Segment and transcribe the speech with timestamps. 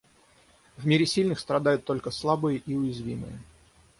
[0.77, 3.39] В мире сильных страдают только слабые и уязвимые.